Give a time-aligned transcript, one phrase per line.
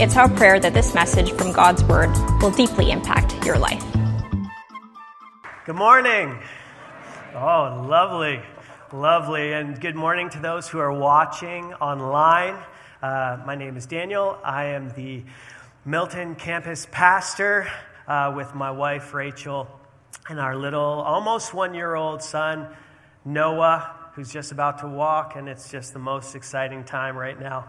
[0.00, 2.10] It's our prayer that this message from God's Word
[2.42, 3.84] will deeply impact your life.
[5.64, 6.36] Good morning.
[7.32, 8.42] Oh, lovely,
[8.92, 9.52] lovely.
[9.52, 12.60] And good morning to those who are watching online.
[13.00, 14.36] Uh, my name is Daniel.
[14.42, 15.22] I am the
[15.84, 17.68] Milton campus pastor
[18.08, 19.68] uh, with my wife, Rachel,
[20.28, 22.66] and our little, almost one year old son,
[23.24, 27.68] Noah, who's just about to walk, and it's just the most exciting time right now.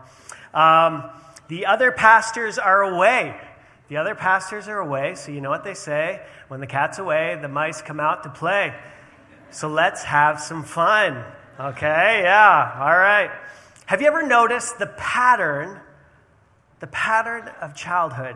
[0.55, 1.11] Um,
[1.47, 3.39] the other pastors are away.
[3.87, 7.37] The other pastors are away, so you know what they say when the cat's away,
[7.41, 8.73] the mice come out to play.
[9.51, 11.23] So let's have some fun.
[11.59, 13.31] Okay, yeah, all right.
[13.85, 15.79] Have you ever noticed the pattern,
[16.79, 18.35] the pattern of childhood?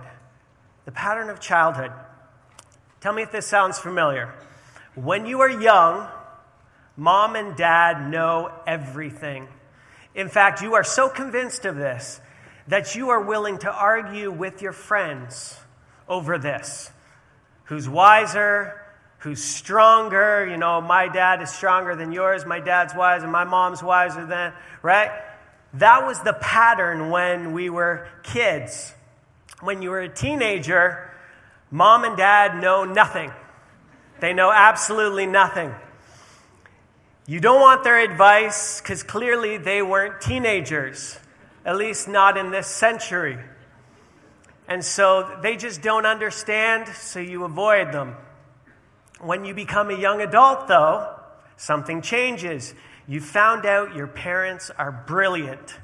[0.85, 1.91] The pattern of childhood.
[3.01, 4.33] Tell me if this sounds familiar.
[4.95, 6.07] When you are young,
[6.97, 9.47] mom and dad know everything.
[10.15, 12.21] In fact, you are so convinced of this
[12.69, 15.59] that you are willing to argue with your friends
[16.07, 16.91] over this
[17.65, 18.81] who's wiser,
[19.19, 20.47] who's stronger.
[20.49, 24.53] You know, my dad is stronger than yours, my dad's wiser, my mom's wiser than,
[24.81, 25.11] right?
[25.75, 28.93] That was the pattern when we were kids.
[29.61, 31.11] When you were a teenager,
[31.69, 33.31] mom and dad know nothing.
[34.19, 35.73] They know absolutely nothing.
[37.27, 41.19] You don't want their advice because clearly they weren't teenagers,
[41.65, 43.37] at least not in this century.
[44.67, 48.15] And so they just don't understand, so you avoid them.
[49.19, 51.15] When you become a young adult, though,
[51.57, 52.73] something changes.
[53.07, 55.75] You found out your parents are brilliant,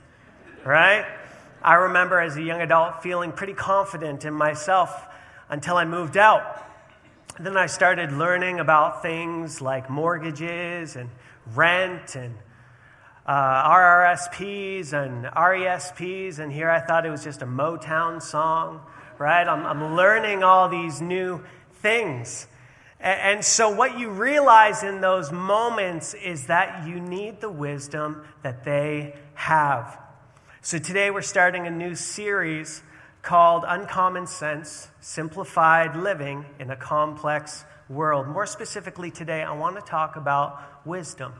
[0.64, 1.06] right?
[1.62, 5.08] I remember as a young adult feeling pretty confident in myself
[5.50, 6.64] until I moved out.
[7.40, 11.10] Then I started learning about things like mortgages and
[11.54, 12.36] rent and
[13.26, 18.82] uh, RRSPs and RESPs, and here I thought it was just a Motown song,
[19.18, 19.48] right?
[19.48, 21.44] I'm, I'm learning all these new
[21.82, 22.48] things.
[23.00, 28.24] And, and so, what you realize in those moments is that you need the wisdom
[28.44, 30.00] that they have.
[30.62, 32.84] So, today we're starting a new series
[33.24, 38.28] called Uncommon Sense Simplified Living in a Complex World.
[38.28, 41.34] More specifically, today, I want to talk about wisdom.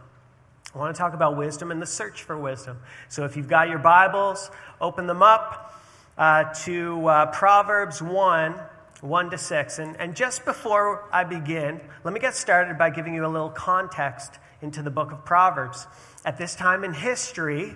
[0.76, 2.78] I want to talk about wisdom and the search for wisdom.
[3.08, 5.82] So if you've got your Bibles, open them up
[6.18, 8.56] uh, to uh, Proverbs 1
[9.00, 9.80] 1 to 6.
[9.80, 13.50] And, and just before I begin, let me get started by giving you a little
[13.50, 15.88] context into the book of Proverbs.
[16.26, 17.74] At this time in history,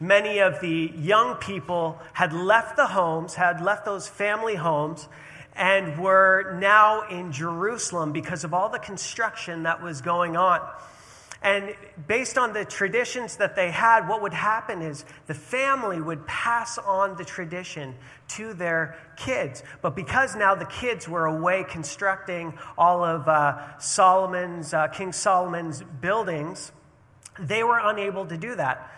[0.00, 5.06] many of the young people had left the homes, had left those family homes,
[5.54, 10.60] and were now in Jerusalem because of all the construction that was going on.
[11.42, 11.74] And
[12.06, 16.78] based on the traditions that they had, what would happen is the family would pass
[16.78, 17.96] on the tradition
[18.28, 19.64] to their kids.
[19.80, 25.82] But because now the kids were away constructing all of uh, Solomon's, uh, King Solomon's
[26.00, 26.70] buildings,
[27.40, 28.88] they were unable to do that.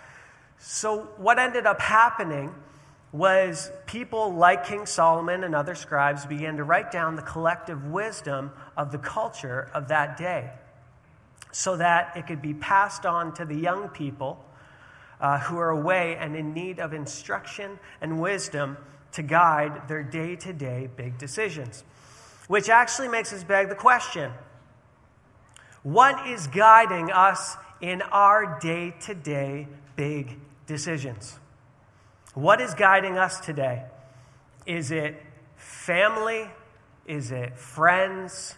[0.59, 2.55] So what ended up happening
[3.11, 8.51] was people like King Solomon and other scribes began to write down the collective wisdom
[8.77, 10.51] of the culture of that day
[11.55, 14.45] so that it could be passed on to the young people
[15.21, 18.77] uh, who are away and in need of instruction and wisdom
[19.13, 21.85] to guide their day to day big decisions.
[22.49, 24.33] Which actually makes us beg the question
[25.85, 31.39] what is guiding us in our day to day big decisions?
[32.35, 33.85] What is guiding us today?
[34.67, 35.23] Is it
[35.55, 36.51] family?
[37.07, 38.57] Is it friends?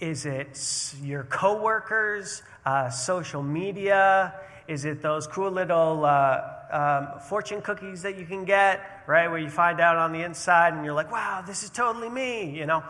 [0.00, 0.58] Is it
[1.02, 4.34] your coworkers, uh, social media?
[4.66, 6.40] Is it those cool little uh,
[6.72, 9.28] um, fortune cookies that you can get, right?
[9.28, 12.56] Where you find out on the inside and you're like, wow, this is totally me,
[12.56, 12.82] you know?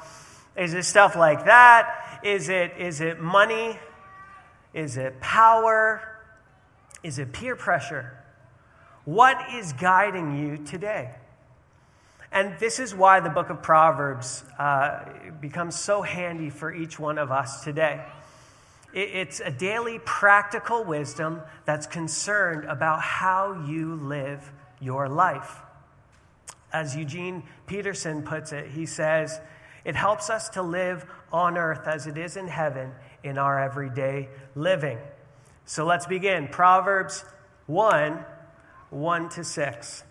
[0.56, 2.20] Is it stuff like that?
[2.22, 3.78] Is it, is it money?
[4.72, 6.02] Is it power?
[7.02, 8.12] Is it peer pressure?
[9.04, 11.14] What is guiding you today?
[12.32, 15.00] And this is why the book of Proverbs uh,
[15.40, 18.04] becomes so handy for each one of us today.
[18.92, 24.50] It's a daily practical wisdom that's concerned about how you live
[24.80, 25.60] your life.
[26.72, 29.40] As Eugene Peterson puts it, he says,
[29.84, 32.92] It helps us to live on earth as it is in heaven
[33.22, 34.98] in our everyday living.
[35.66, 36.48] So let's begin.
[36.48, 37.24] Proverbs
[37.66, 38.24] 1
[38.90, 40.02] 1 to 6.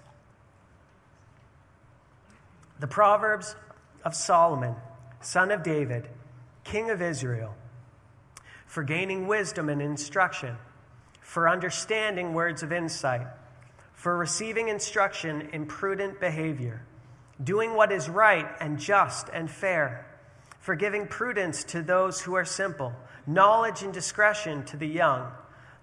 [2.80, 3.58] The Proverbs
[4.06, 4.76] of Solomon,
[5.20, 6.08] son of David,
[6.64, 7.54] king of Israel,
[8.68, 10.56] for gaining wisdom and instruction,
[11.22, 13.28] for understanding words of insight,
[13.94, 16.86] for receiving instruction in prudent behavior,
[17.44, 20.06] doing what is right and just and fair,
[20.62, 22.94] for giving prudence to those who are simple,
[23.28, 25.30] knowledge and discretion to the young.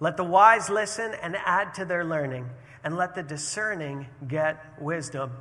[0.00, 2.48] Let the wise listen and add to their learning,
[2.82, 5.32] and let the discerning get wisdom.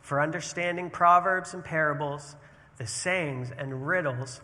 [0.00, 2.36] For understanding proverbs and parables,
[2.78, 4.40] the sayings and riddles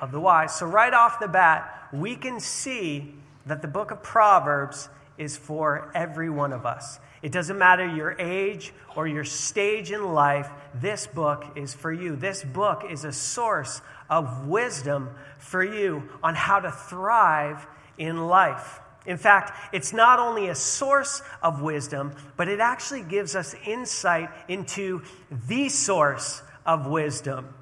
[0.00, 0.54] of the wise.
[0.54, 3.14] So, right off the bat, we can see
[3.46, 6.98] that the book of Proverbs is for every one of us.
[7.22, 12.16] It doesn't matter your age or your stage in life, this book is for you.
[12.16, 17.66] This book is a source of wisdom for you on how to thrive
[17.98, 18.80] in life.
[19.06, 24.28] In fact, it's not only a source of wisdom, but it actually gives us insight
[24.48, 25.02] into
[25.48, 27.54] the source of wisdom,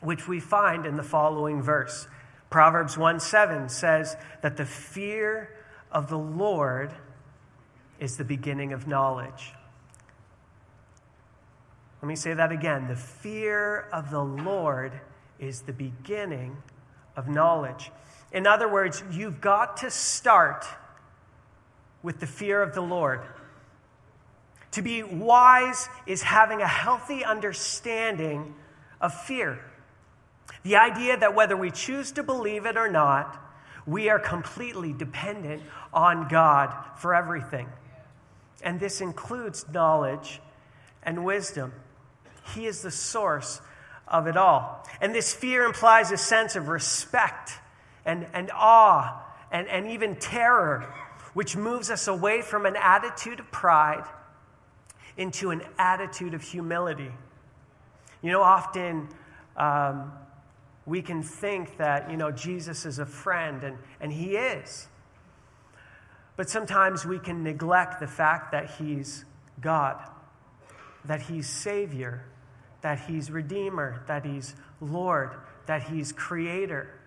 [0.00, 2.06] which we find in the following verse.
[2.50, 5.50] Proverbs 1 7 says that the fear
[5.90, 6.92] of the Lord
[7.98, 9.52] is the beginning of knowledge.
[12.00, 12.86] Let me say that again.
[12.86, 14.92] The fear of the Lord
[15.40, 16.56] is the beginning
[17.16, 17.90] of knowledge.
[18.32, 20.66] In other words, you've got to start
[22.02, 23.20] with the fear of the Lord.
[24.72, 28.54] To be wise is having a healthy understanding
[29.00, 29.60] of fear.
[30.62, 33.38] The idea that whether we choose to believe it or not,
[33.86, 35.62] we are completely dependent
[35.94, 37.68] on God for everything.
[38.62, 40.40] And this includes knowledge
[41.02, 41.72] and wisdom.
[42.54, 43.60] He is the source
[44.06, 44.84] of it all.
[45.00, 47.52] And this fear implies a sense of respect
[48.08, 49.22] and, and awe
[49.52, 50.92] and, and even terror,
[51.34, 54.04] which moves us away from an attitude of pride
[55.16, 57.10] into an attitude of humility.
[58.22, 59.08] You know, often
[59.56, 60.12] um,
[60.86, 64.88] we can think that, you know, Jesus is a friend, and, and he is.
[66.36, 69.24] But sometimes we can neglect the fact that he's
[69.60, 70.00] God,
[71.04, 72.24] that he's Savior,
[72.80, 75.30] that he's Redeemer, that he's Lord,
[75.66, 76.97] that he's Creator.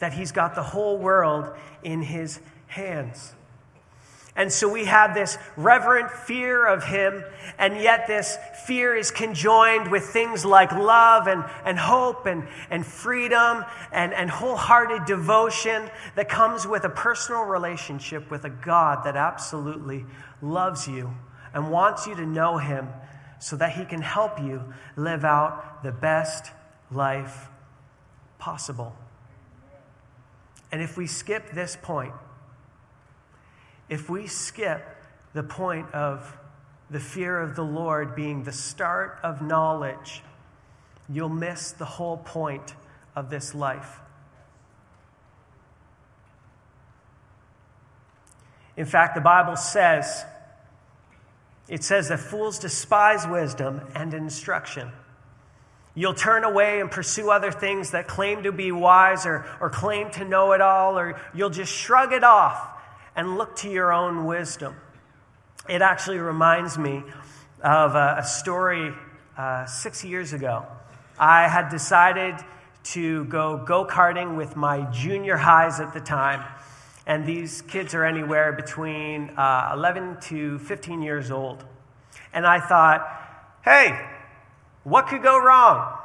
[0.00, 3.34] That he's got the whole world in his hands.
[4.36, 7.24] And so we have this reverent fear of him,
[7.58, 12.86] and yet this fear is conjoined with things like love and, and hope and, and
[12.86, 19.16] freedom and, and wholehearted devotion that comes with a personal relationship with a God that
[19.16, 20.06] absolutely
[20.40, 21.12] loves you
[21.52, 22.88] and wants you to know him
[23.40, 24.62] so that he can help you
[24.96, 26.52] live out the best
[26.92, 27.48] life
[28.38, 28.94] possible.
[30.72, 32.12] And if we skip this point,
[33.88, 34.86] if we skip
[35.32, 36.36] the point of
[36.90, 40.22] the fear of the Lord being the start of knowledge,
[41.08, 42.74] you'll miss the whole point
[43.16, 44.00] of this life.
[48.76, 50.24] In fact, the Bible says,
[51.68, 54.90] it says that fools despise wisdom and instruction.
[56.00, 60.10] You'll turn away and pursue other things that claim to be wise or, or claim
[60.12, 62.58] to know it all, or you'll just shrug it off
[63.14, 64.74] and look to your own wisdom.
[65.68, 67.02] It actually reminds me
[67.62, 68.94] of a, a story
[69.36, 70.64] uh, six years ago.
[71.18, 72.36] I had decided
[72.94, 76.42] to go go karting with my junior highs at the time.
[77.06, 81.62] And these kids are anywhere between uh, 11 to 15 years old.
[82.32, 83.02] And I thought,
[83.62, 84.09] hey,
[84.84, 85.98] what could go wrong?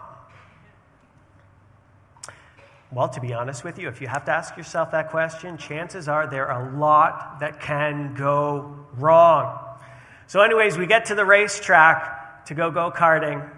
[2.91, 6.07] Well, to be honest with you, if you have to ask yourself that question, chances
[6.07, 9.59] are there are a lot that can go wrong.
[10.27, 13.49] So, anyways, we get to the racetrack to go go karting,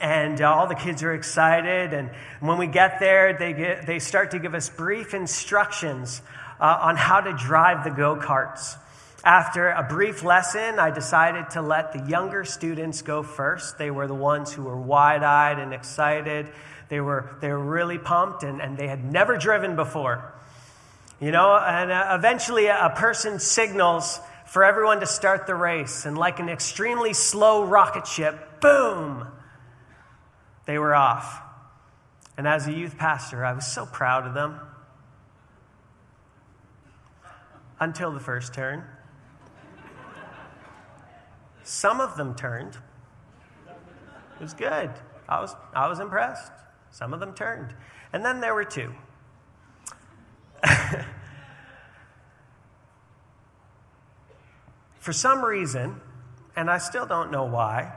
[0.00, 1.92] and uh, all the kids are excited.
[1.92, 6.22] And when we get there, they, get, they start to give us brief instructions
[6.60, 8.76] uh, on how to drive the go karts.
[9.24, 13.78] After a brief lesson, I decided to let the younger students go first.
[13.78, 16.48] They were the ones who were wide eyed and excited.
[16.88, 20.34] They were, they were really pumped and, and they had never driven before.
[21.20, 26.04] You know, and uh, eventually a person signals for everyone to start the race.
[26.04, 29.28] And like an extremely slow rocket ship, boom,
[30.66, 31.40] they were off.
[32.36, 34.58] And as a youth pastor, I was so proud of them.
[37.78, 38.84] Until the first turn.
[41.64, 42.76] Some of them turned,
[43.68, 44.90] It was good.
[45.28, 46.52] I was, I was impressed.
[46.90, 47.74] Some of them turned.
[48.12, 48.92] And then there were two.
[54.98, 56.00] For some reason,
[56.54, 57.92] and I still don't know why,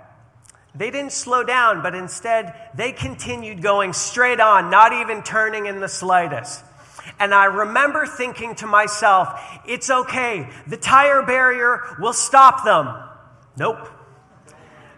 [0.74, 5.79] they didn't slow down, but instead they continued going straight on, not even turning in
[5.79, 6.63] the slightest.
[7.19, 12.88] And I remember thinking to myself, it's okay, the tire barrier will stop them.
[13.57, 13.88] Nope.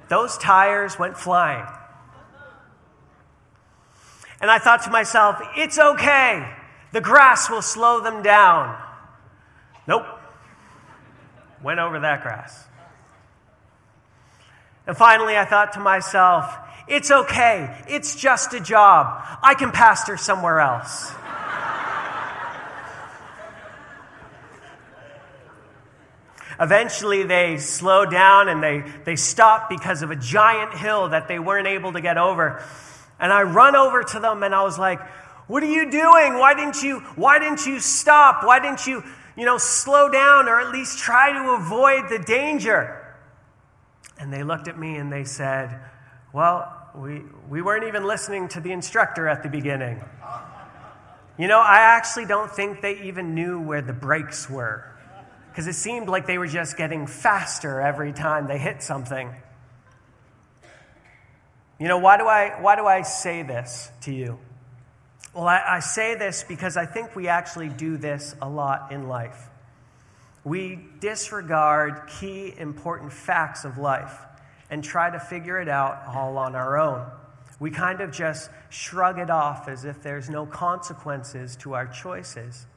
[0.09, 1.65] Those tires went flying.
[4.39, 6.47] And I thought to myself, it's okay,
[6.91, 8.81] the grass will slow them down.
[9.87, 10.05] Nope.
[11.63, 12.65] Went over that grass.
[14.85, 16.55] And finally, I thought to myself,
[16.87, 17.83] it's okay.
[17.89, 19.21] It's just a job.
[19.43, 21.11] I can pastor somewhere else.
[26.59, 31.37] Eventually, they slow down and they, they stop because of a giant hill that they
[31.37, 32.63] weren't able to get over.
[33.19, 34.99] And I run over to them and I was like,
[35.47, 36.39] What are you doing?
[36.39, 38.43] Why didn't you, why didn't you stop?
[38.43, 39.03] Why didn't you,
[39.35, 43.03] you know, slow down or at least try to avoid the danger?
[44.19, 45.79] And they looked at me and they said,
[46.33, 50.03] Well, we, we weren't even listening to the instructor at the beginning.
[51.37, 54.96] You know, I actually don't think they even knew where the brakes were
[55.57, 59.33] because it seemed like they were just getting faster every time they hit something.
[61.79, 64.37] You know, why do I, why do I say this to you?
[65.33, 69.07] Well, I, I say this because I think we actually do this a lot in
[69.07, 69.49] life
[70.43, 74.13] we disregard key important facts of life
[74.69, 77.05] and try to figure it out all on our own.
[77.59, 82.67] We kind of just shrug it off as if there's no consequences to our choices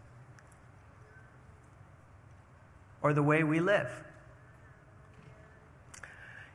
[3.03, 3.91] or the way we live.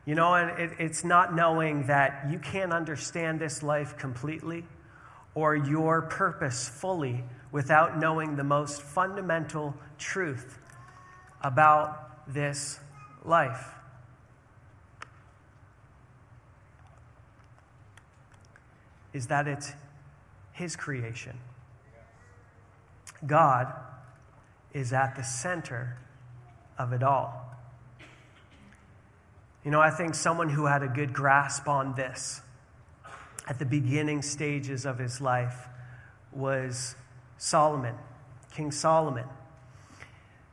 [0.04, 4.64] You know, and it, it's not knowing that you can't understand this life completely
[5.34, 10.58] or your purpose fully without knowing the most fundamental truth
[11.42, 12.78] about this
[13.24, 13.68] life.
[19.12, 19.72] Is that it's
[20.52, 21.38] His creation.
[23.26, 23.72] God
[24.72, 25.96] is at the center
[26.78, 27.42] of it all.
[29.64, 32.40] You know, I think someone who had a good grasp on this
[33.48, 35.66] at the beginning stages of his life
[36.32, 36.94] was
[37.38, 37.94] Solomon,
[38.52, 39.24] King Solomon.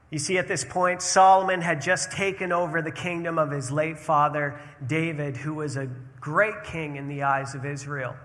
[0.10, 3.98] You see, at this point, Solomon had just taken over the kingdom of his late
[3.98, 5.88] father, David, who was a
[6.20, 8.15] great king in the eyes of Israel.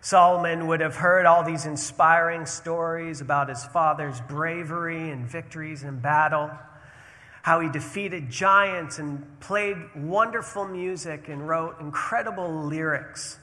[0.00, 5.98] Solomon would have heard all these inspiring stories about his father's bravery and victories in
[6.00, 6.50] battle,
[7.42, 13.38] how he defeated giants and played wonderful music and wrote incredible lyrics,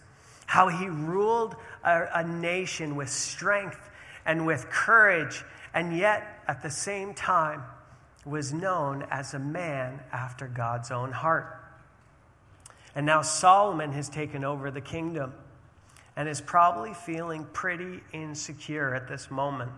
[0.47, 3.89] how he ruled a, a nation with strength
[4.25, 5.43] and with courage
[5.77, 7.61] and yet at the same time
[8.25, 11.55] was known as a man after God's own heart.
[12.95, 15.33] And now Solomon has taken over the kingdom
[16.17, 19.71] and is probably feeling pretty insecure at this moment.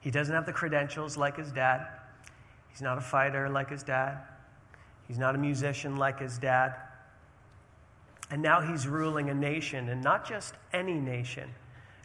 [0.00, 1.86] He doesn't have the credentials like his dad.
[2.70, 4.18] He's not a fighter like his dad.
[5.06, 6.74] He's not a musician like his dad.
[8.30, 11.50] And now he's ruling a nation, and not just any nation,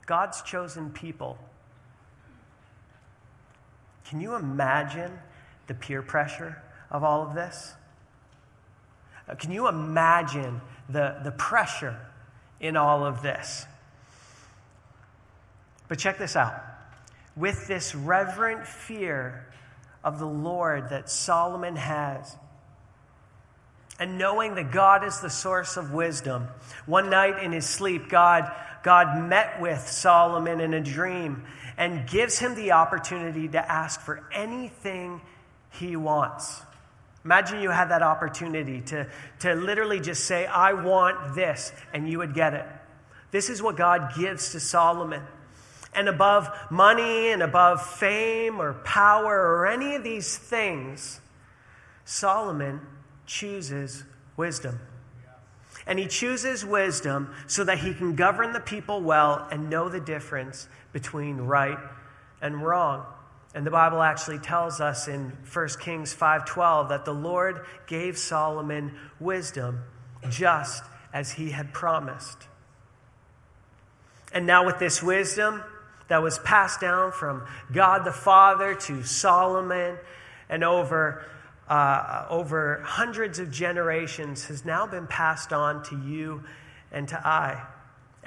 [0.06, 1.38] God's chosen people
[4.10, 5.12] can you imagine
[5.68, 7.76] the peer pressure of all of this?
[9.28, 11.96] Uh, can you imagine the, the pressure
[12.60, 13.66] in all of this?
[15.88, 16.54] But check this out.
[17.36, 19.48] With this reverent fear
[20.04, 22.36] of the Lord that Solomon has,
[24.00, 26.48] and knowing that God is the source of wisdom,
[26.86, 28.50] one night in his sleep, God,
[28.82, 31.44] God met with Solomon in a dream
[31.78, 35.22] and gives him the opportunity to ask for anything
[35.72, 36.62] he wants.
[37.26, 39.08] Imagine you had that opportunity to,
[39.40, 42.66] to literally just say, I want this, and you would get it.
[43.32, 45.22] This is what God gives to Solomon.
[45.94, 51.20] And above money and above fame or power or any of these things,
[52.06, 52.82] Solomon
[53.26, 54.04] chooses
[54.38, 54.80] wisdom.
[55.86, 60.00] And he chooses wisdom so that he can govern the people well and know the
[60.00, 61.80] difference between right
[62.42, 63.06] and wrong.
[63.54, 68.98] And the Bible actually tells us in 1 Kings 5:12 that the Lord gave Solomon
[69.20, 69.84] wisdom
[70.30, 72.48] just as he had promised.
[74.32, 75.64] And now with this wisdom
[76.08, 79.98] that was passed down from God the Father to Solomon
[80.50, 81.26] and over
[81.68, 86.44] uh, over hundreds of generations has now been passed on to you
[86.92, 87.64] and to I.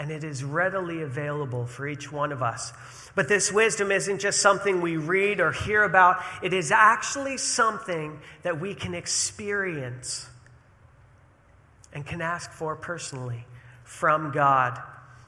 [0.02, 2.72] And it is readily available for each one of us.
[3.14, 8.18] But this wisdom isn't just something we read or hear about, it is actually something
[8.42, 10.28] that we can experience
[11.92, 13.46] and can ask for personally
[13.84, 14.82] from God.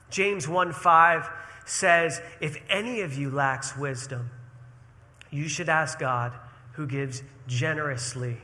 [0.09, 1.29] James 1 5
[1.65, 4.29] says, If any of you lacks wisdom,
[5.31, 6.33] you should ask God,
[6.73, 8.39] who gives generously.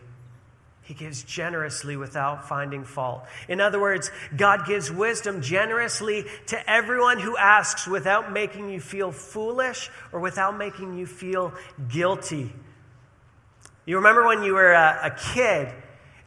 [0.91, 3.24] He gives generously without finding fault.
[3.48, 9.13] In other words, God gives wisdom generously to everyone who asks without making you feel
[9.13, 11.53] foolish or without making you feel
[11.88, 12.51] guilty.
[13.86, 15.74] You remember when you were a, a kid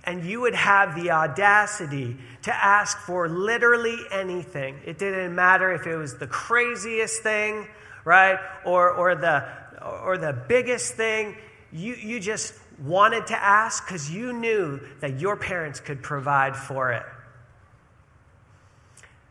[0.05, 4.81] and you would have the audacity to ask for literally anything.
[4.87, 7.69] It didn't matter if it was the craziest thing,
[8.07, 8.39] right?
[8.65, 9.47] Or, or, the,
[9.83, 11.37] or the biggest thing.
[11.71, 16.93] You, you just wanted to ask because you knew that your parents could provide for
[16.93, 17.05] it.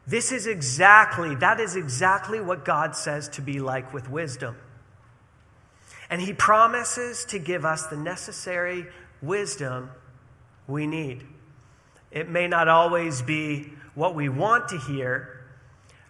[0.05, 4.57] This is exactly, that is exactly what God says to be like with wisdom.
[6.09, 8.88] And He promises to give us the necessary
[9.21, 9.89] wisdom
[10.67, 11.25] we need.
[12.12, 15.45] It may not always be what we want to hear,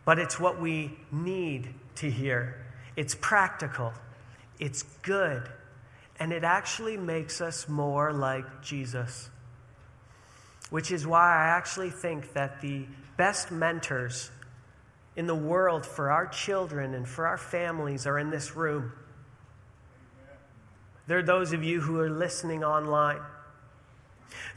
[0.05, 2.65] but it's what we need to hear.
[2.95, 3.93] It's practical,
[4.59, 5.49] it's good,
[6.23, 9.29] and it actually makes us more like Jesus.
[10.69, 12.85] Which is why I actually think that the
[13.17, 14.31] best mentors
[15.17, 18.93] in the world for our children and for our families are in this room.
[21.07, 23.19] There are those of you who are listening online.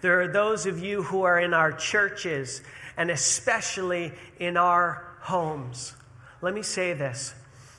[0.03, 2.63] There are those of you who are in our churches
[2.97, 5.97] and especially in our homes.
[6.43, 7.35] Let me say this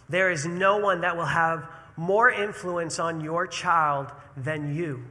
[0.09, 5.03] there is no one that will have more influence on your child than you.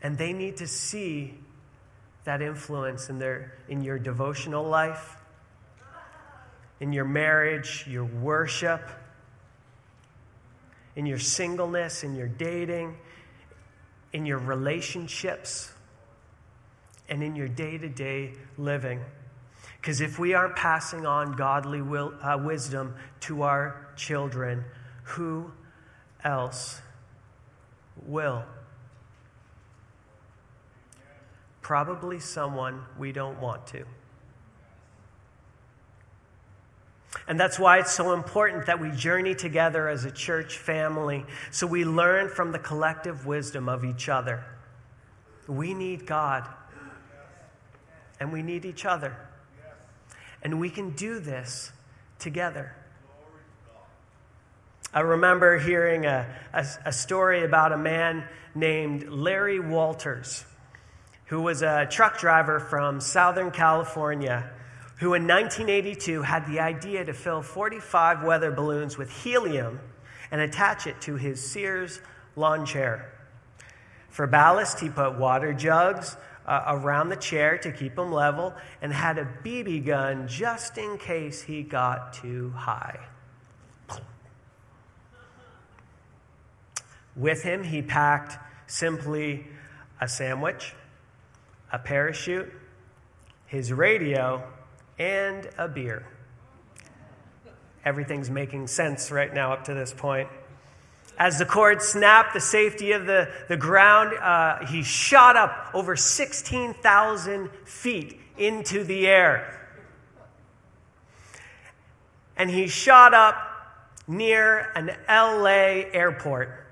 [0.00, 1.34] And they need to see
[2.24, 5.16] that influence in, their, in your devotional life,
[6.80, 8.80] in your marriage, your worship
[10.96, 12.96] in your singleness, in your dating,
[14.12, 15.72] in your relationships,
[17.08, 19.00] and in your day to day living.
[19.86, 24.64] Because if we aren't passing on godly will, uh, wisdom to our children,
[25.04, 25.52] who
[26.24, 26.80] else
[28.04, 28.42] will?
[31.62, 33.84] Probably someone we don't want to.
[37.28, 41.64] And that's why it's so important that we journey together as a church family so
[41.64, 44.44] we learn from the collective wisdom of each other.
[45.46, 46.44] We need God,
[48.18, 49.16] and we need each other.
[50.46, 51.72] And we can do this
[52.20, 52.72] together.
[54.94, 58.22] I remember hearing a, a, a, story about a man
[58.54, 60.44] named Larry Walters,
[61.24, 64.48] who was a truck driver from Southern California
[64.98, 69.80] who in 1982 had the idea to fill 45 weather balloons with helium
[70.30, 72.00] and attach it to his Sears
[72.36, 73.12] lawn chair.
[74.10, 78.92] For ballast, he put water jugs uh, around the chair to keep him level and
[78.92, 82.98] had a BB gun just in case he got too high.
[87.16, 89.46] With him, he packed simply
[90.00, 90.74] a sandwich,
[91.72, 92.52] a parachute,
[93.46, 94.46] his radio,
[94.98, 96.06] and a beer.
[97.84, 100.28] Everything's making sense right now up to this point.
[101.18, 105.96] As the cord snapped, the safety of the, the ground, uh, he shot up over
[105.96, 109.52] 16,000 feet into the air.
[112.36, 113.36] And he shot up
[114.06, 116.66] near an LA airport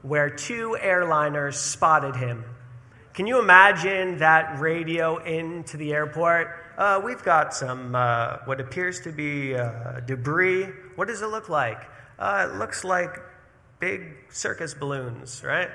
[0.00, 2.44] where two airliners spotted him.
[3.12, 6.62] Can you imagine that radio into the airport?
[6.78, 10.64] uh, we've got some uh, what appears to be uh, debris.
[10.96, 11.80] What does it look like?
[12.18, 13.20] Uh, it looks like
[13.82, 15.68] big circus balloons, right?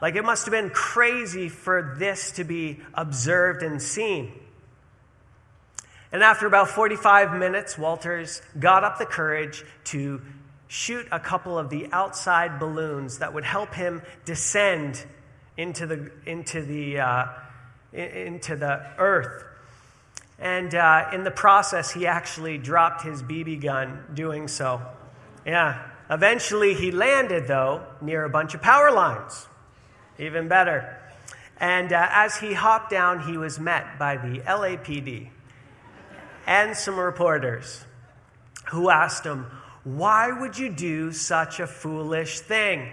[0.00, 4.32] Like it must have been crazy for this to be observed and seen.
[6.10, 10.22] And after about 45 minutes, Walters got up the courage to
[10.68, 15.04] shoot a couple of the outside balloons that would help him descend
[15.58, 17.26] into the, into the, uh,
[17.92, 19.44] into the earth
[20.38, 24.80] and uh, in the process, he actually dropped his BB gun doing so.
[25.44, 25.82] Yeah.
[26.10, 29.46] Eventually, he landed, though, near a bunch of power lines.
[30.18, 30.96] Even better.
[31.60, 35.30] And uh, as he hopped down, he was met by the LAPD
[36.46, 37.84] and some reporters
[38.70, 39.46] who asked him,
[39.84, 42.90] Why would you do such a foolish thing?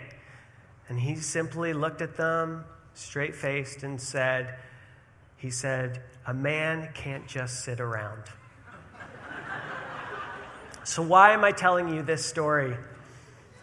[0.89, 4.55] And he simply looked at them straight faced and said,
[5.37, 8.23] He said, A man can't just sit around.
[10.83, 12.75] so, why am I telling you this story?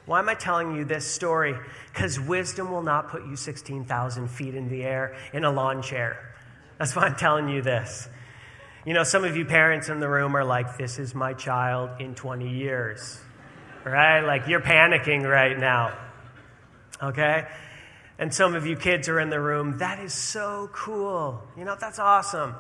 [0.07, 1.55] Why am I telling you this story?
[1.93, 6.35] Because wisdom will not put you 16,000 feet in the air in a lawn chair.
[6.79, 8.09] That's why I'm telling you this.
[8.85, 12.01] You know, some of you parents in the room are like, this is my child
[12.01, 13.21] in 20 years,
[13.85, 14.23] right?
[14.23, 15.97] Like, you're panicking right now,
[17.01, 17.47] okay?
[18.19, 21.41] And some of you kids are in the room, that is so cool.
[21.57, 22.57] You know, that's awesome.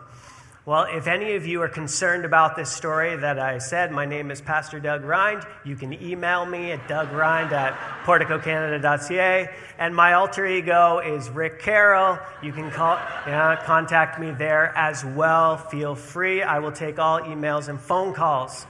[0.64, 4.30] Well, if any of you are concerned about this story that I said, my name
[4.30, 5.44] is Pastor Doug Rind.
[5.64, 9.48] You can email me at dougrind at porticocanada.ca.
[9.80, 12.16] And my alter ego is Rick Carroll.
[12.44, 12.94] You can call,
[13.26, 15.56] yeah, contact me there as well.
[15.56, 16.44] Feel free.
[16.44, 18.64] I will take all emails and phone calls.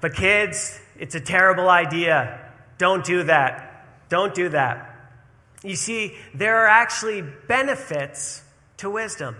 [0.00, 2.48] But kids, it's a terrible idea.
[2.78, 3.86] Don't do that.
[4.08, 4.86] Don't do that.
[5.64, 8.44] You see, there are actually benefits
[8.76, 9.34] to wisdom.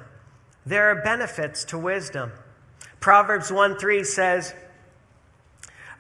[0.66, 2.33] There are benefits to wisdom.
[3.01, 4.55] Proverbs 1 3 says,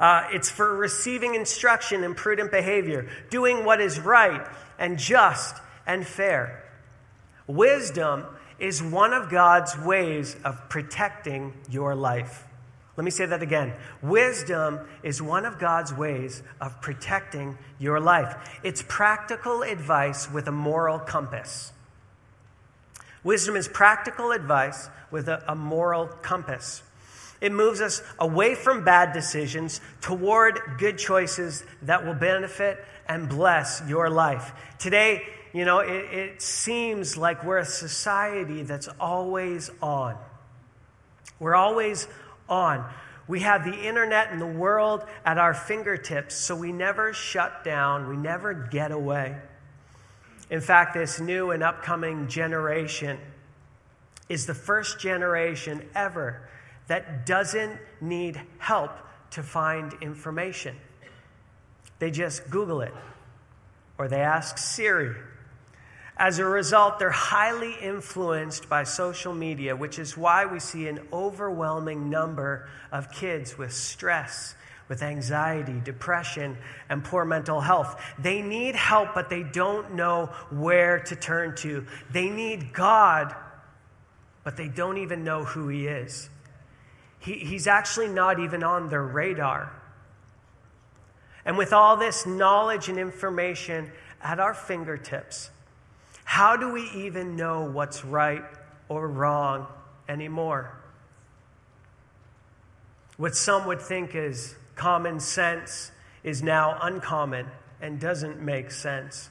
[0.00, 4.46] uh, it's for receiving instruction in prudent behavior, doing what is right
[4.78, 6.64] and just and fair.
[7.46, 8.24] Wisdom
[8.58, 12.44] is one of God's ways of protecting your life.
[12.96, 13.74] Let me say that again.
[14.02, 18.58] Wisdom is one of God's ways of protecting your life.
[18.62, 21.72] It's practical advice with a moral compass.
[23.22, 26.82] Wisdom is practical advice with a, a, moral compass.
[27.40, 33.82] It moves us away from bad decisions toward good choices that will benefit and bless
[33.88, 34.52] your life.
[34.78, 40.16] Today, you know, it, it seems like we're a society that's always on.
[41.38, 42.06] We're always
[42.48, 42.84] on.
[43.26, 48.08] We have the internet and the world at our fingertips, so we never shut down,
[48.08, 49.36] we never get away.
[50.50, 53.18] In fact, this new and upcoming generation
[54.28, 56.48] is the first generation ever
[56.88, 58.90] that doesn't need help
[59.30, 60.76] to find information.
[62.00, 62.92] They just Google it
[63.96, 65.14] or they ask Siri.
[66.16, 71.00] As a result, they're highly influenced by social media, which is why we see an
[71.12, 74.54] overwhelming number of kids with stress
[74.90, 78.02] with anxiety, depression, and poor mental health.
[78.18, 81.86] They need help, but they don't know where to turn to.
[82.10, 83.32] They need God,
[84.42, 86.28] but they don't even know who He is.
[87.20, 89.72] He, he's actually not even on their radar.
[91.44, 95.50] And with all this knowledge and information at our fingertips,
[96.24, 98.44] how do we even know what's right
[98.88, 99.68] or wrong
[100.08, 100.76] anymore?
[103.18, 105.92] What some would think is common sense
[106.24, 107.46] is now uncommon
[107.82, 109.28] and doesn't make sense.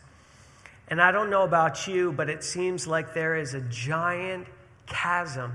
[0.90, 4.46] And I don't know about you, but it seems like there is a giant
[4.86, 5.54] chasm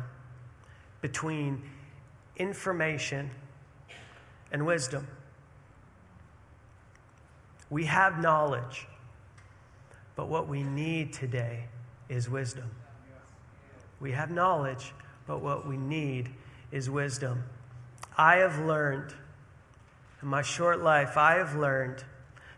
[1.01, 1.63] between
[2.37, 3.31] information
[4.51, 5.07] and wisdom.
[7.71, 8.89] We have knowledge,
[10.17, 11.67] but what we need today
[12.09, 12.69] is wisdom.
[14.01, 14.93] We have knowledge,
[15.29, 16.31] but what we need
[16.73, 17.45] is wisdom.
[18.19, 19.15] I have learned
[20.25, 22.03] in my short life, I have learned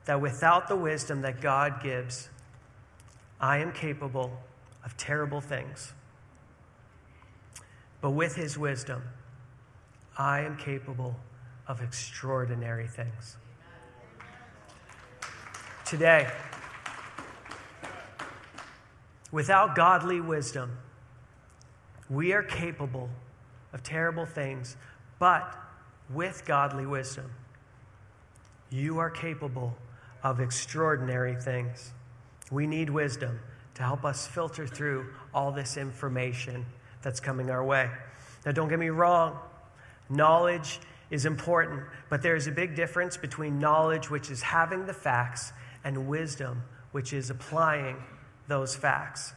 [0.05, 2.29] that without the wisdom that God gives,
[3.41, 4.39] I am capable
[4.85, 5.93] of terrible things.
[8.01, 9.03] But with his wisdom,
[10.17, 11.17] I am capable
[11.67, 13.37] of extraordinary things.
[15.85, 16.31] Today,
[19.33, 20.79] without godly wisdom,
[22.09, 23.11] we are capable
[23.73, 24.77] of terrible things,
[25.19, 25.53] but
[26.09, 27.29] with godly wisdom,
[28.71, 29.77] you are capable
[30.23, 31.93] of extraordinary things.
[32.51, 33.39] We need wisdom
[33.75, 36.65] to help us filter through all this information
[37.03, 37.91] that's coming our way.
[38.45, 39.39] Now, don't get me wrong,
[40.09, 45.53] knowledge is important, but there's a big difference between knowledge, which is having the facts,
[45.85, 47.97] and wisdom, which is applying
[48.49, 49.33] those facts.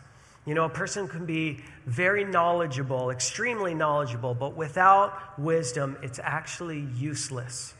[0.45, 6.87] You know, a person can be very knowledgeable, extremely knowledgeable, but without wisdom, it's actually
[6.95, 7.75] useless.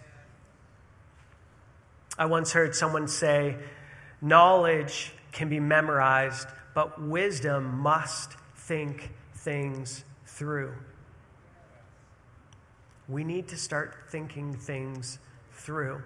[2.20, 3.56] I once heard someone say,
[4.22, 10.74] knowledge can be memorized, but wisdom must think things through.
[13.08, 15.18] We need to start thinking things
[15.54, 16.04] through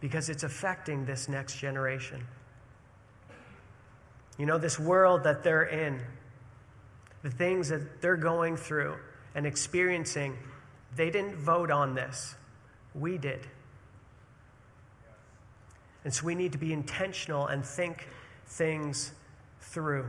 [0.00, 2.24] because it's affecting this next generation.
[4.38, 6.00] You know, this world that they're in,
[7.22, 8.94] the things that they're going through
[9.34, 10.36] and experiencing
[10.96, 12.36] They didn't vote on this,
[12.94, 13.46] we did.
[16.04, 18.08] And so we need to be intentional and think
[18.46, 19.12] things
[19.60, 20.06] through.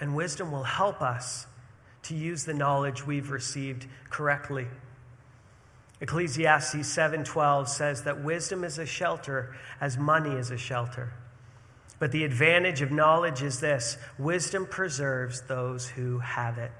[0.00, 1.46] And wisdom will help us
[2.04, 4.66] to use the knowledge we've received correctly.
[6.00, 11.12] Ecclesiastes 7:12 says that wisdom is a shelter as money is a shelter.
[11.98, 16.72] But the advantage of knowledge is this wisdom preserves those who have it.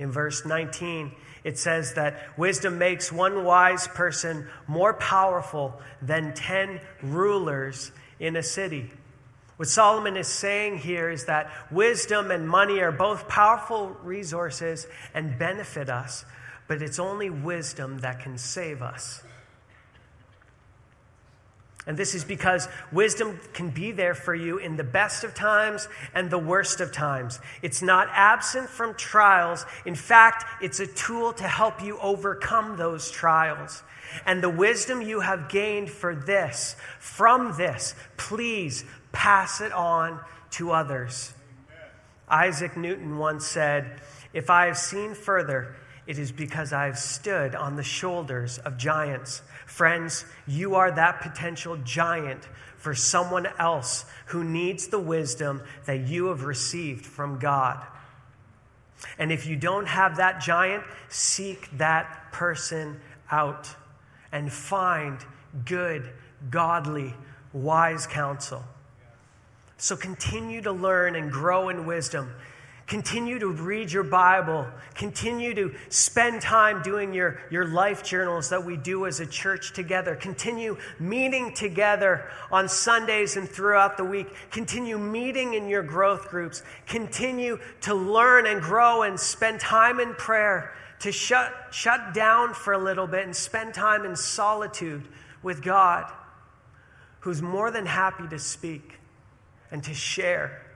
[0.00, 1.12] In verse 19,
[1.44, 8.42] it says that wisdom makes one wise person more powerful than 10 rulers in a
[8.42, 8.90] city.
[9.58, 15.38] What Solomon is saying here is that wisdom and money are both powerful resources and
[15.38, 16.24] benefit us,
[16.66, 19.22] but it's only wisdom that can save us.
[21.86, 25.88] And this is because wisdom can be there for you in the best of times
[26.14, 27.40] and the worst of times.
[27.62, 29.64] It's not absent from trials.
[29.86, 33.82] In fact, it's a tool to help you overcome those trials.
[34.26, 40.20] And the wisdom you have gained for this, from this, please pass it on
[40.52, 41.32] to others.
[42.28, 44.00] Isaac Newton once said,
[44.32, 45.74] If I have seen further,
[46.06, 49.42] it is because I have stood on the shoulders of giants.
[49.70, 52.42] Friends, you are that potential giant
[52.76, 57.80] for someone else who needs the wisdom that you have received from God.
[59.16, 63.68] And if you don't have that giant, seek that person out
[64.32, 65.24] and find
[65.64, 66.10] good,
[66.50, 67.14] godly,
[67.52, 68.64] wise counsel.
[69.76, 72.34] So continue to learn and grow in wisdom.
[72.90, 74.66] Continue to read your Bible.
[74.96, 79.72] Continue to spend time doing your, your life journals that we do as a church
[79.72, 80.16] together.
[80.16, 84.26] Continue meeting together on Sundays and throughout the week.
[84.50, 86.64] Continue meeting in your growth groups.
[86.88, 92.72] Continue to learn and grow and spend time in prayer to shut, shut down for
[92.72, 95.06] a little bit and spend time in solitude
[95.44, 96.10] with God,
[97.20, 98.98] who's more than happy to speak
[99.70, 100.66] and to share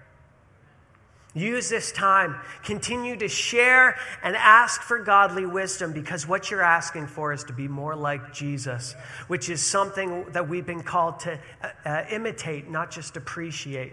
[1.34, 2.36] Use this time.
[2.62, 7.52] Continue to share and ask for godly wisdom because what you're asking for is to
[7.52, 8.94] be more like Jesus,
[9.26, 13.92] which is something that we've been called to uh, uh, imitate, not just appreciate.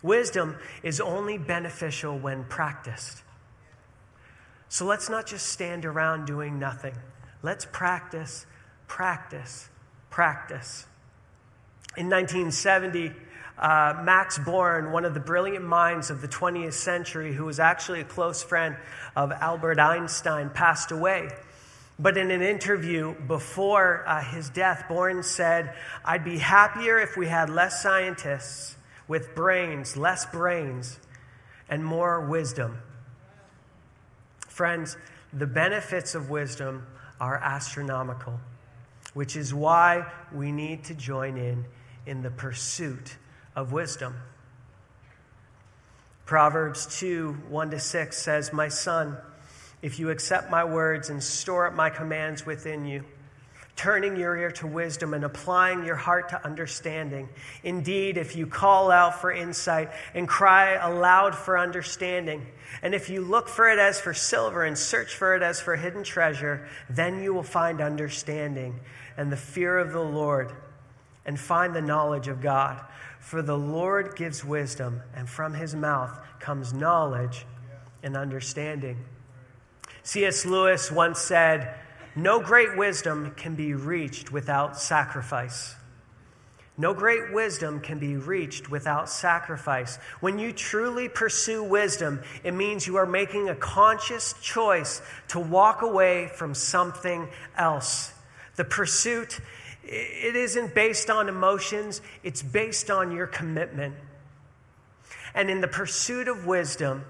[0.00, 3.22] Wisdom is only beneficial when practiced.
[4.68, 6.94] So let's not just stand around doing nothing.
[7.42, 8.46] Let's practice,
[8.86, 9.68] practice,
[10.08, 10.86] practice.
[11.96, 13.12] In 1970,
[13.58, 18.00] uh, Max Born, one of the brilliant minds of the 20th century, who was actually
[18.00, 18.76] a close friend
[19.14, 21.28] of Albert Einstein, passed away.
[21.98, 27.28] But in an interview before uh, his death, Born said, I'd be happier if we
[27.28, 30.98] had less scientists with brains, less brains,
[31.68, 32.78] and more wisdom.
[34.48, 34.96] Friends,
[35.32, 36.86] the benefits of wisdom
[37.20, 38.40] are astronomical,
[39.14, 41.64] which is why we need to join in
[42.06, 43.16] in the pursuit
[43.54, 44.14] of wisdom.
[46.24, 49.16] Proverbs 2 1 to 6 says, My son,
[49.82, 53.04] if you accept my words and store up my commands within you,
[53.76, 57.28] turning your ear to wisdom and applying your heart to understanding.
[57.64, 62.46] Indeed, if you call out for insight and cry aloud for understanding,
[62.82, 65.76] and if you look for it as for silver and search for it as for
[65.76, 68.78] hidden treasure, then you will find understanding
[69.16, 70.52] and the fear of the Lord
[71.24, 72.80] and find the knowledge of God.
[73.22, 77.46] For the Lord gives wisdom, and from his mouth comes knowledge
[78.02, 78.98] and understanding.
[80.02, 80.44] C.S.
[80.44, 81.72] Lewis once said,
[82.16, 85.76] No great wisdom can be reached without sacrifice.
[86.76, 89.96] No great wisdom can be reached without sacrifice.
[90.20, 95.82] When you truly pursue wisdom, it means you are making a conscious choice to walk
[95.82, 98.12] away from something else.
[98.56, 99.38] The pursuit
[99.84, 103.94] it isn't based on emotions, it's based on your commitment.
[105.34, 107.04] And in the pursuit of wisdom,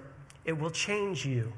[0.45, 1.53] it will change you.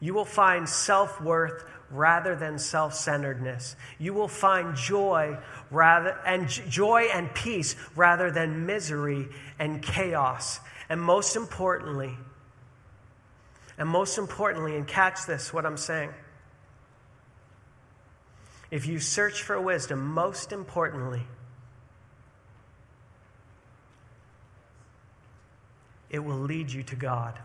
[0.00, 3.76] You will find self worth rather than self centeredness.
[3.98, 5.38] You will find joy
[5.70, 10.60] rather, and joy and peace rather than misery and chaos.
[10.88, 12.16] And most importantly,
[13.76, 16.10] and most importantly, and catch this, what I'm saying
[18.70, 21.22] if you search for wisdom, most importantly,
[26.10, 27.38] it will lead you to God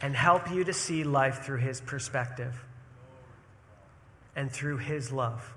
[0.00, 2.64] and help you to see life through His perspective
[4.34, 5.54] and through His love.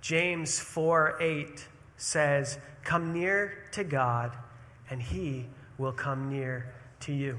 [0.00, 1.66] James 4 8
[1.96, 4.36] says, Come near to God,
[4.90, 5.46] and He
[5.78, 7.38] will come near to you.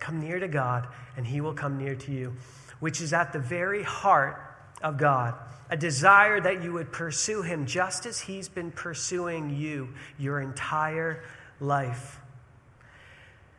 [0.00, 2.34] Come near to God, and he will come near to you,
[2.80, 4.42] which is at the very heart
[4.82, 5.34] of God.
[5.70, 11.22] A desire that you would pursue him just as he's been pursuing you your entire
[11.60, 12.18] life.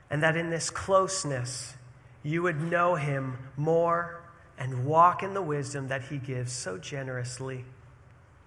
[0.10, 1.75] And that in this closeness,
[2.23, 4.21] you would know him more
[4.57, 7.63] and walk in the wisdom that he gives so generously,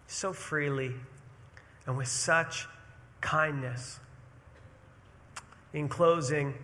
[0.07, 0.95] so freely,
[1.87, 2.67] and with such
[3.21, 3.99] kindness.
[5.73, 6.55] In closing,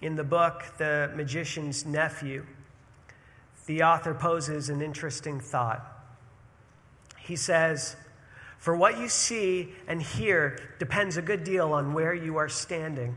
[0.00, 2.46] in the book, The Magician's Nephew,
[3.66, 5.84] the author poses an interesting thought.
[7.18, 7.96] He says,
[8.58, 13.16] For what you see and hear depends a good deal on where you are standing.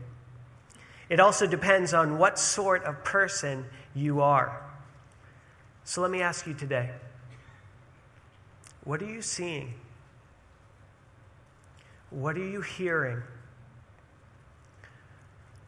[1.08, 4.62] It also depends on what sort of person you are.
[5.84, 6.90] So let me ask you today
[8.84, 9.74] what are you seeing?
[12.10, 13.22] What are you hearing?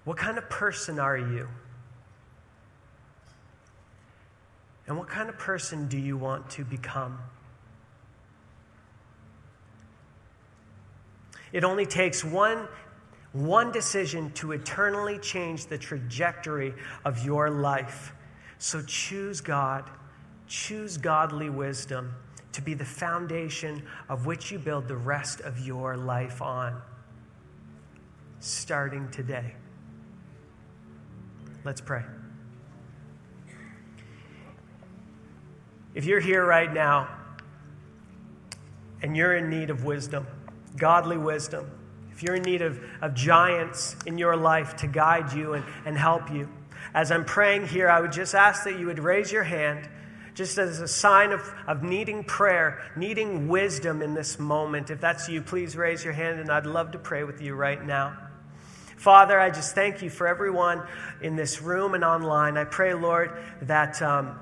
[0.05, 1.49] What kind of person are you?
[4.93, 7.19] And what kind of person do you want to become?
[11.51, 12.69] It only takes one,
[13.33, 16.75] one decision to eternally change the trajectory
[17.07, 18.13] of your life.
[18.59, 19.89] So choose God,
[20.47, 22.13] choose godly wisdom
[22.53, 26.83] to be the foundation of which you build the rest of your life on,
[28.41, 29.55] starting today.
[31.65, 32.03] Let's pray.
[35.95, 37.09] If you're here right now
[39.03, 40.27] and you're in need of wisdom,
[40.77, 41.71] godly wisdom,
[42.13, 45.97] if you're in need of, of giants in your life to guide you and, and
[45.97, 46.49] help you,
[46.95, 49.89] as I'm praying here, I would just ask that you would raise your hand
[50.35, 54.91] just as a sign of, of needing prayer, needing wisdom in this moment.
[54.91, 57.85] If that's you, please raise your hand and I'd love to pray with you right
[57.85, 58.17] now.
[58.97, 60.83] Father, I just thank you for everyone
[61.21, 62.57] in this room and online.
[62.57, 64.39] I pray, Lord, that um,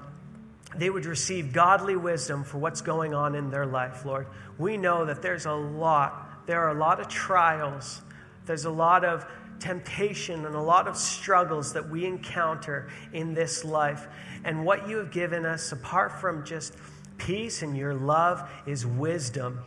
[0.77, 4.27] they would receive godly wisdom for what's going on in their life, Lord.
[4.59, 8.03] We know that there's a lot, there are a lot of trials,
[8.47, 9.27] there's a lot of
[9.59, 14.07] temptation and a lot of struggles that we encounter in this life.
[14.45, 16.75] And what you have given us, apart from just
[17.19, 19.61] peace and your love, is wisdom.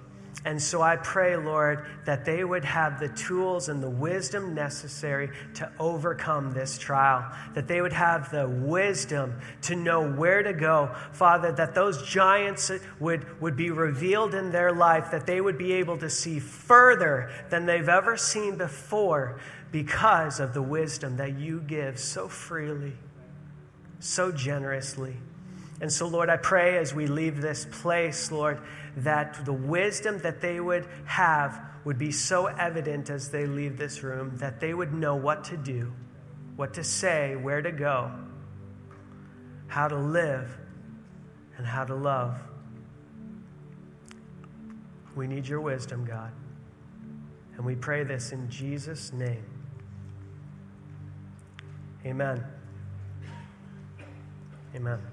[0.46, 5.30] And so I pray, Lord, that they would have the tools and the wisdom necessary
[5.56, 10.94] to overcome this trial, that they would have the wisdom to know where to go.
[11.14, 15.72] Father, that those giants would, would be revealed in their life, that they would be
[15.74, 19.40] able to see further than they've ever seen before
[19.72, 22.94] because of the wisdom that you give so freely,
[24.00, 25.16] so generously.
[25.84, 28.62] And so, Lord, I pray as we leave this place, Lord,
[28.96, 34.02] that the wisdom that they would have would be so evident as they leave this
[34.02, 35.92] room that they would know what to do,
[36.56, 38.10] what to say, where to go,
[39.68, 40.58] how to live,
[41.58, 42.38] and how to love.
[45.18, 46.32] We need your wisdom, God.
[47.58, 49.44] And we pray this in Jesus' name.
[52.06, 52.42] Amen.
[54.74, 55.13] Amen.